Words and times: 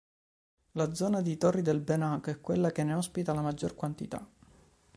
La 0.71 0.95
zona 0.95 1.21
di 1.21 1.37
Torri 1.37 1.61
del 1.61 1.79
Benaco 1.79 2.31
è 2.31 2.41
quella 2.41 2.71
che 2.71 2.83
ne 2.83 2.95
ospita 2.95 3.35
la 3.35 3.41
maggior 3.41 3.75
quantità. 3.75 4.27